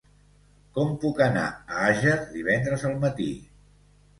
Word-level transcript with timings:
Com 0.77 0.95
puc 1.03 1.21
anar 1.27 1.43
a 1.75 1.83
Àger 1.91 2.17
divendres 2.39 2.87
al 2.91 2.97
matí? 3.05 3.29